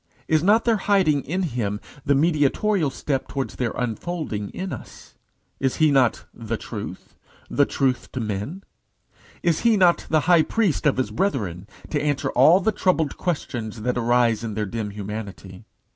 [0.27, 5.13] Is not their hiding in him the mediatorial step towards their unfolding in us?
[5.59, 7.13] Is he not the Truth?
[7.51, 8.63] the Truth to men?
[9.43, 13.83] Is he not the High Priest of his brethren, to answer all the troubled questionings
[13.83, 15.65] that arise in their dim humanity?